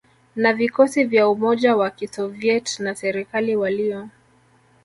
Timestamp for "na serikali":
2.79-3.55